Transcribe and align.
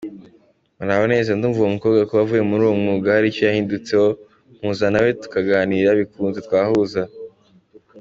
Muraho 0.77 1.05
neza 1.13 1.29
ndumva 1.37 1.59
uwomukobwa 1.59 2.01
kuba 2.09 2.21
avuye 2.23 2.43
muruwomwuga 2.49 3.15
haricyo 3.15 3.43
yahindutseho 3.45 4.07
mwampuzanawe 4.57 5.09
tukaganira 5.21 5.89
bikunze 5.99 6.39
twahuza 6.47 7.01
murakoze. 7.03 7.21